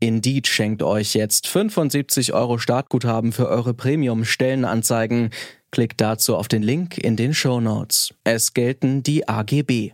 [0.00, 5.30] Indeed schenkt euch jetzt 75 Euro Startguthaben für eure Premium-Stellenanzeigen.
[5.70, 8.14] Klickt dazu auf den Link in den Show Notes.
[8.24, 9.92] Es gelten die AGB.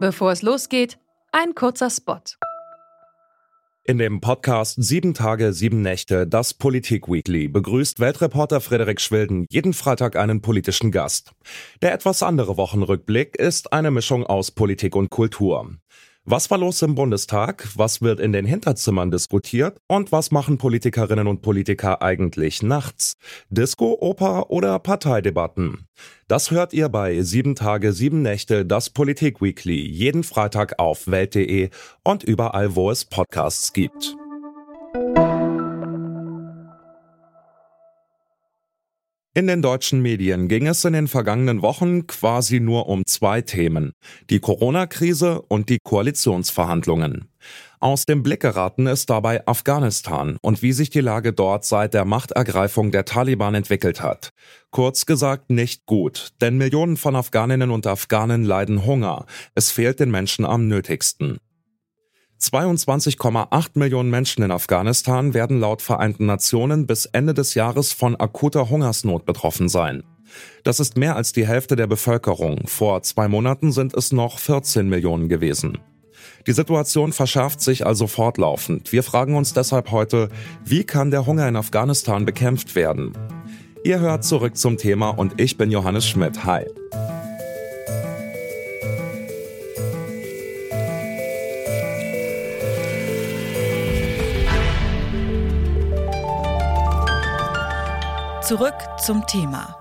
[0.00, 0.98] Bevor es losgeht,
[1.30, 2.20] ein kurzer Spot.
[3.86, 10.16] In dem Podcast Sieben Tage, Sieben Nächte, das Politik-Weekly, begrüßt Weltreporter Frederik Schwilden jeden Freitag
[10.16, 11.32] einen politischen Gast.
[11.82, 15.76] Der etwas andere Wochenrückblick ist eine Mischung aus Politik und Kultur.
[16.26, 17.68] Was war los im Bundestag?
[17.74, 19.76] Was wird in den Hinterzimmern diskutiert?
[19.88, 23.12] Und was machen Politikerinnen und Politiker eigentlich nachts?
[23.50, 25.86] Disco, Oper oder Parteidebatten?
[26.26, 31.68] Das hört ihr bei Sieben Tage, Sieben Nächte, das Politik-Weekly, jeden Freitag auf Welt.de
[32.04, 34.16] und überall, wo es Podcasts gibt.
[39.36, 43.90] In den deutschen Medien ging es in den vergangenen Wochen quasi nur um zwei Themen,
[44.30, 47.28] die Corona-Krise und die Koalitionsverhandlungen.
[47.80, 52.04] Aus dem Blick geraten ist dabei Afghanistan und wie sich die Lage dort seit der
[52.04, 54.30] Machtergreifung der Taliban entwickelt hat.
[54.70, 59.26] Kurz gesagt nicht gut, denn Millionen von Afghaninnen und Afghanen leiden Hunger.
[59.56, 61.38] Es fehlt den Menschen am nötigsten.
[62.40, 68.68] 22,8 Millionen Menschen in Afghanistan werden laut Vereinten Nationen bis Ende des Jahres von akuter
[68.68, 70.02] Hungersnot betroffen sein.
[70.62, 72.66] Das ist mehr als die Hälfte der Bevölkerung.
[72.66, 75.78] Vor zwei Monaten sind es noch 14 Millionen gewesen.
[76.46, 78.92] Die Situation verschärft sich also fortlaufend.
[78.92, 80.28] Wir fragen uns deshalb heute,
[80.64, 83.12] wie kann der Hunger in Afghanistan bekämpft werden?
[83.84, 86.44] Ihr hört zurück zum Thema und ich bin Johannes Schmidt.
[86.44, 86.64] Hi.
[98.46, 99.74] Zurück zum Thema.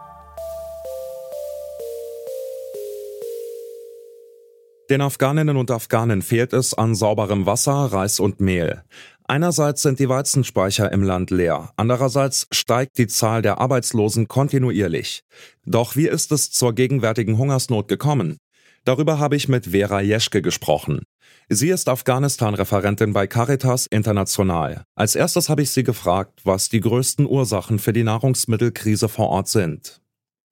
[4.89, 8.83] Den Afghaninnen und Afghanen fehlt es an sauberem Wasser, Reis und Mehl.
[9.25, 15.25] Einerseits sind die Weizenspeicher im Land leer, andererseits steigt die Zahl der Arbeitslosen kontinuierlich.
[15.65, 18.37] Doch wie ist es zur gegenwärtigen Hungersnot gekommen?
[18.85, 21.03] Darüber habe ich mit Vera Jeschke gesprochen.
[21.49, 24.83] Sie ist Afghanistan-Referentin bei Caritas International.
[24.95, 29.47] Als erstes habe ich sie gefragt, was die größten Ursachen für die Nahrungsmittelkrise vor Ort
[29.47, 30.02] sind.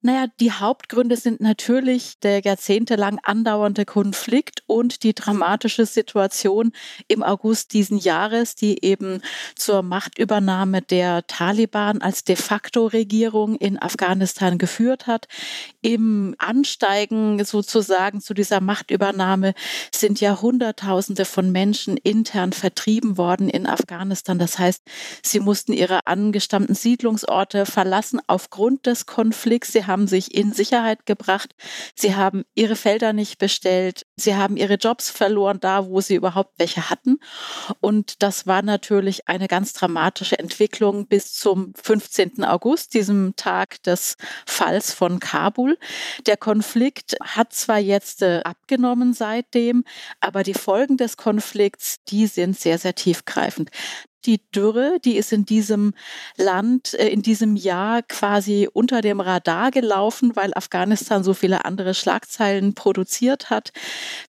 [0.04, 6.72] Naja, die Hauptgründe sind natürlich der jahrzehntelang andauernde Konflikt und die dramatische Situation
[7.06, 9.22] im August diesen Jahres, die eben
[9.54, 15.28] zur Machtübernahme der Taliban als de facto Regierung in Afghanistan geführt hat.
[15.82, 19.54] Im Ansteigen sozusagen zu dieser Machtübernahme
[19.94, 24.40] sind ja Hunderttausende von Menschen intern vertrieben worden in Afghanistan.
[24.40, 24.82] Das heißt,
[25.22, 29.70] sie mussten ihre angestammten Siedlungsorte verlassen aufgrund des Konflikts.
[29.70, 31.54] Sie haben sich in Sicherheit gebracht.
[31.94, 34.06] Sie haben ihre Felder nicht bestellt.
[34.16, 37.18] Sie haben ihre Jobs verloren, da wo sie überhaupt welche hatten.
[37.80, 42.42] Und das war natürlich eine ganz dramatische Entwicklung bis zum 15.
[42.42, 44.16] August, diesem Tag des
[44.46, 45.78] Falls von Kabul.
[46.26, 49.84] Der Konflikt hat zwar jetzt äh, abgenommen seitdem,
[50.20, 53.70] aber die Folgen des Konflikts, die sind sehr, sehr tiefgreifend
[54.26, 55.94] die Dürre, die ist in diesem
[56.36, 61.94] Land äh, in diesem Jahr quasi unter dem Radar gelaufen, weil Afghanistan so viele andere
[61.94, 63.72] Schlagzeilen produziert hat.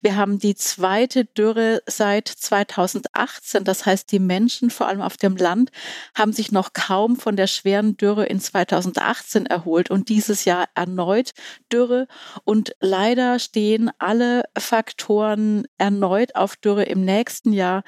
[0.01, 3.63] Wir haben die zweite Dürre seit 2018.
[3.63, 5.71] Das heißt, die Menschen, vor allem auf dem Land,
[6.15, 11.31] haben sich noch kaum von der schweren Dürre in 2018 erholt und dieses Jahr erneut
[11.71, 12.07] Dürre.
[12.43, 17.83] Und leider stehen alle Faktoren erneut auf Dürre im nächsten Jahr.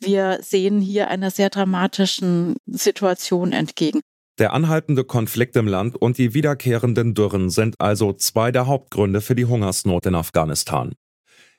[0.00, 4.00] Wir sehen hier eine sehr sehr dramatischen Situation entgegen.
[4.38, 9.34] Der anhaltende Konflikt im Land und die wiederkehrenden Dürren sind also zwei der Hauptgründe für
[9.34, 10.92] die Hungersnot in Afghanistan.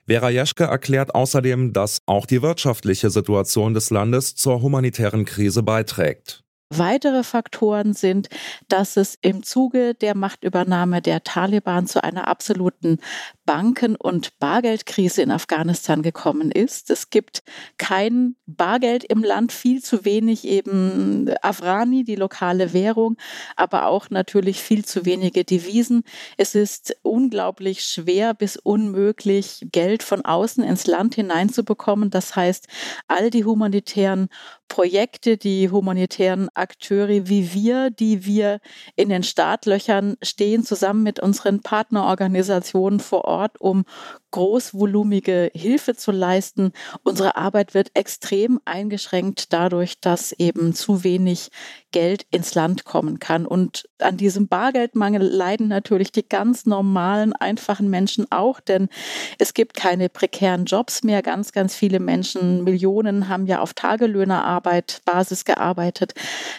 [0.07, 6.42] Vera Jeschke erklärt außerdem, dass auch die wirtschaftliche Situation des Landes zur humanitären Krise beiträgt.
[6.77, 8.29] Weitere Faktoren sind,
[8.67, 12.99] dass es im Zuge der Machtübernahme der Taliban zu einer absoluten
[13.45, 16.89] Banken- und Bargeldkrise in Afghanistan gekommen ist.
[16.89, 17.43] Es gibt
[17.77, 23.17] kein Bargeld im Land, viel zu wenig eben Afrani, die lokale Währung,
[23.55, 26.03] aber auch natürlich viel zu wenige Devisen.
[26.37, 32.09] Es ist unglaublich schwer bis unmöglich, Geld von außen ins Land hineinzubekommen.
[32.09, 32.67] Das heißt,
[33.07, 34.29] all die humanitären
[34.73, 38.61] Projekte, die humanitären Akteure wie wir, die wir
[38.95, 43.83] in den Startlöchern stehen, zusammen mit unseren Partnerorganisationen vor Ort, um
[44.31, 46.71] großvolumige Hilfe zu leisten.
[47.03, 51.49] Unsere Arbeit wird extrem eingeschränkt dadurch, dass eben zu wenig
[51.91, 53.45] Geld ins Land kommen kann.
[53.45, 58.89] Und an diesem Bargeldmangel leiden natürlich die ganz normalen, einfachen Menschen auch, denn
[59.37, 61.21] es gibt keine prekären Jobs mehr.
[61.21, 66.15] Ganz, ganz viele Menschen, Millionen haben ja auf Tagelöhnerarbeit, Basis gearbeitet.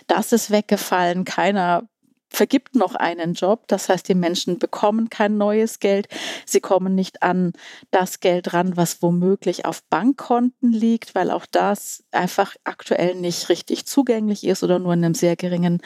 [0.07, 1.25] Das ist weggefallen.
[1.25, 1.89] Keiner
[2.29, 3.65] vergibt noch einen Job.
[3.69, 6.09] Das heißt, die Menschen bekommen kein neues Geld.
[6.47, 7.53] Sie kommen nicht an
[7.91, 13.87] das Geld ran, was womöglich auf Bankkonten liegt, weil auch das einfach aktuell nicht richtig
[13.87, 15.81] zugänglich ist oder nur in einem sehr geringen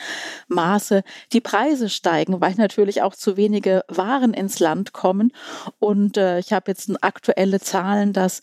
[0.49, 1.02] Maße.
[1.32, 5.32] Die Preise steigen, weil natürlich auch zu wenige Waren ins Land kommen.
[5.79, 8.40] Und äh, ich habe jetzt aktuelle Zahlen, dass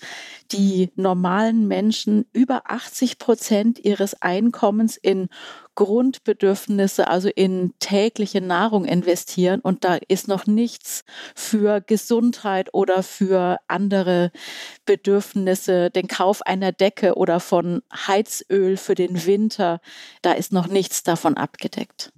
[0.52, 5.30] die normalen Menschen über 80 Prozent ihres Einkommens in
[5.75, 9.60] Grundbedürfnisse, also in tägliche Nahrung investieren.
[9.60, 11.04] Und da ist noch nichts
[11.36, 14.31] für Gesundheit oder für andere
[14.86, 19.80] Bedürfnisse, den Kauf einer Decke oder von Heizöl für den Winter.
[20.22, 22.12] Da ist noch nichts davon abgedeckt.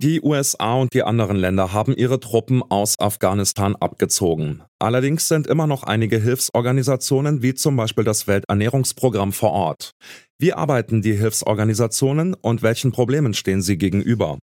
[0.00, 4.62] Die USA und die anderen Länder haben ihre Truppen aus Afghanistan abgezogen.
[4.78, 9.96] Allerdings sind immer noch einige Hilfsorganisationen wie zum Beispiel das Welternährungsprogramm vor Ort.
[10.40, 14.38] Wie arbeiten die Hilfsorganisationen und welchen Problemen stehen sie gegenüber?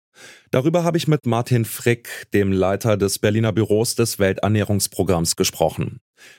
[0.50, 5.98] Darüber habe ich mit Martin Frick, dem Leiter des Berliner Büros des Welternährungsprogramms, gesprochen.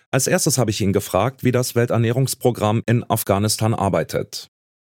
[0.10, 4.48] Als erstes habe ich ihn gefragt, wie das Welternährungsprogramm in Afghanistan arbeitet.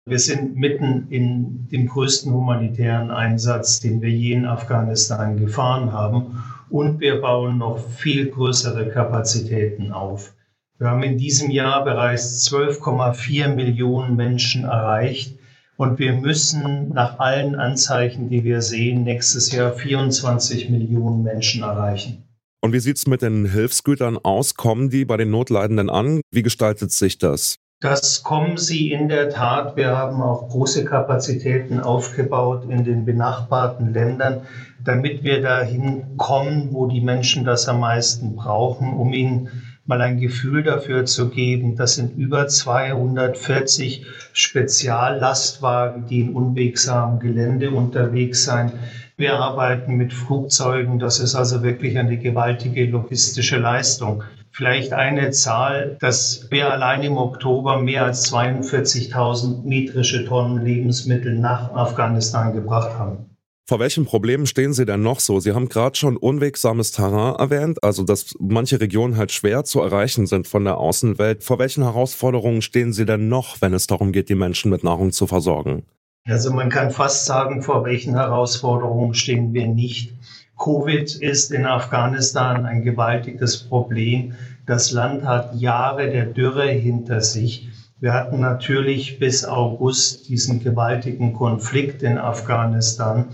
[0.07, 6.41] Wir sind mitten in dem größten humanitären Einsatz, den wir je in Afghanistan gefahren haben.
[6.69, 10.33] Und wir bauen noch viel größere Kapazitäten auf.
[10.77, 15.37] Wir haben in diesem Jahr bereits 12,4 Millionen Menschen erreicht.
[15.77, 22.23] Und wir müssen nach allen Anzeichen, die wir sehen, nächstes Jahr 24 Millionen Menschen erreichen.
[22.61, 24.55] Und wie sieht es mit den Hilfsgütern aus?
[24.55, 26.19] Kommen die bei den Notleidenden an?
[26.31, 27.55] Wie gestaltet sich das?
[27.79, 29.77] Das kommen sie in der Tat.
[29.77, 34.41] Wir haben auch große Kapazitäten aufgebaut in den benachbarten Ländern,
[34.83, 39.49] damit wir dahin kommen, wo die Menschen das am meisten brauchen, um ihnen
[39.85, 41.75] mal ein Gefühl dafür zu geben.
[41.75, 48.73] Das sind über 240 Speziallastwagen, die in unwegsamem Gelände unterwegs sind.
[49.17, 50.99] Wir arbeiten mit Flugzeugen.
[50.99, 54.23] Das ist also wirklich eine gewaltige logistische Leistung.
[54.51, 61.73] Vielleicht eine Zahl, dass wir allein im Oktober mehr als 42.000 metrische Tonnen Lebensmittel nach
[61.73, 63.34] Afghanistan gebracht haben.
[63.67, 65.39] Vor welchen Problemen stehen Sie denn noch so?
[65.39, 70.27] Sie haben gerade schon unwegsames Terrain erwähnt, also dass manche Regionen halt schwer zu erreichen
[70.27, 71.43] sind von der Außenwelt.
[71.43, 75.11] Vor welchen Herausforderungen stehen Sie denn noch, wenn es darum geht, die Menschen mit Nahrung
[75.11, 75.83] zu versorgen?
[76.27, 80.13] Also man kann fast sagen, vor welchen Herausforderungen stehen wir nicht.
[80.59, 84.35] Covid ist in Afghanistan ein gewaltiges Problem.
[84.67, 87.69] Das Land hat Jahre der Dürre hinter sich.
[88.01, 93.29] Wir hatten natürlich bis August diesen gewaltigen Konflikt in Afghanistan.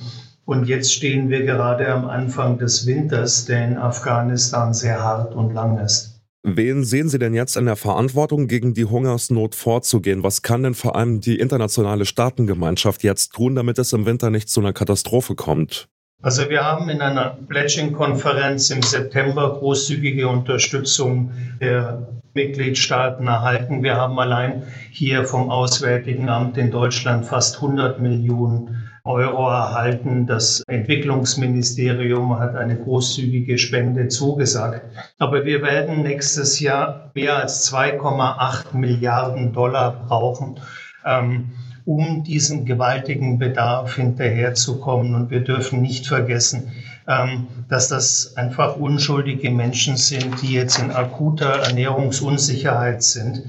[0.45, 5.53] Und jetzt stehen wir gerade am Anfang des Winters, der in Afghanistan sehr hart und
[5.53, 6.21] lang ist.
[6.43, 10.23] Wen sehen Sie denn jetzt in der Verantwortung, gegen die Hungersnot vorzugehen?
[10.23, 14.49] Was kann denn vor allem die internationale Staatengemeinschaft jetzt tun, damit es im Winter nicht
[14.49, 15.90] zu einer Katastrophe kommt?
[16.23, 23.81] Also wir haben in einer Pledging-Konferenz im September großzügige Unterstützung der Mitgliedstaaten erhalten.
[23.81, 30.27] Wir haben allein hier vom Auswärtigen Amt in Deutschland fast 100 Millionen Euro erhalten.
[30.27, 34.83] Das Entwicklungsministerium hat eine großzügige Spende zugesagt.
[35.17, 40.59] Aber wir werden nächstes Jahr mehr als 2,8 Milliarden Dollar brauchen.
[41.03, 41.49] Ähm,
[41.85, 45.15] um diesem gewaltigen Bedarf hinterherzukommen.
[45.15, 46.71] Und wir dürfen nicht vergessen,
[47.07, 53.43] ähm, dass das einfach unschuldige Menschen sind, die jetzt in akuter Ernährungsunsicherheit sind,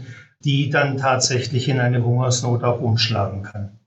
[0.45, 3.79] die dann tatsächlich in eine Hungersnot auch umschlagen kann.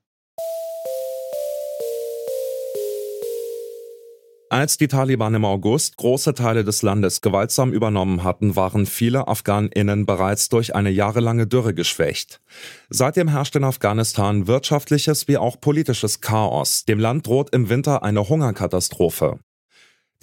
[4.55, 10.05] Als die Taliban im August große Teile des Landes gewaltsam übernommen hatten, waren viele Afghaninnen
[10.05, 12.39] bereits durch eine jahrelange Dürre geschwächt.
[12.87, 16.85] Seitdem herrscht in Afghanistan wirtschaftliches wie auch politisches Chaos.
[16.85, 19.39] Dem Land droht im Winter eine Hungerkatastrophe.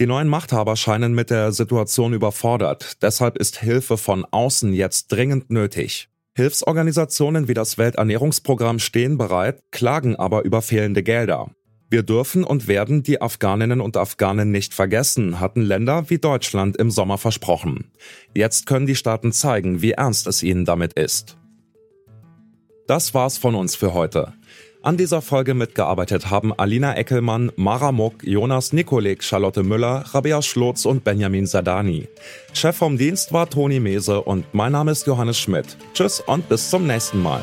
[0.00, 3.02] Die neuen Machthaber scheinen mit der Situation überfordert.
[3.02, 6.08] Deshalb ist Hilfe von außen jetzt dringend nötig.
[6.34, 11.50] Hilfsorganisationen wie das Welternährungsprogramm stehen bereit, klagen aber über fehlende Gelder.
[11.92, 16.90] Wir dürfen und werden die Afghaninnen und Afghanen nicht vergessen, hatten Länder wie Deutschland im
[16.90, 17.90] Sommer versprochen.
[18.34, 21.36] Jetzt können die Staaten zeigen, wie ernst es ihnen damit ist.
[22.86, 24.32] Das war's von uns für heute.
[24.80, 30.86] An dieser Folge mitgearbeitet haben Alina Eckelmann, Mara Muck, Jonas Nikolik, Charlotte Müller, Rabea Schlotz
[30.86, 32.08] und Benjamin Sadani.
[32.54, 35.76] Chef vom Dienst war Toni Mese und mein Name ist Johannes Schmidt.
[35.92, 37.42] Tschüss und bis zum nächsten Mal.